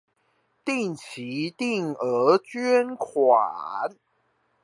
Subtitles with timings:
[0.65, 3.95] 定期定額捐款